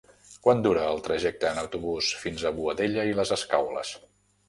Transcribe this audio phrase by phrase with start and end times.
[0.45, 3.97] Quant dura el trajecte en autobús fins a Boadella i les Escaules?